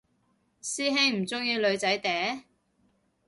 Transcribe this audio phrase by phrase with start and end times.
[0.63, 2.41] 師兄唔鍾意女仔嗲？